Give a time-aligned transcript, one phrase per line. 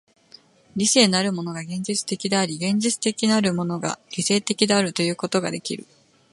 [0.75, 5.85] 理性的なるものが現実的であり、現実的なるものが理性的であるということができる。